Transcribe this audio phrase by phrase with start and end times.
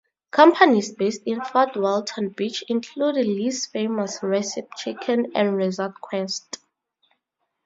[0.31, 6.57] Companies based in Fort Walton Beach include Lee's Famous Recipe Chicken and ResortQuest.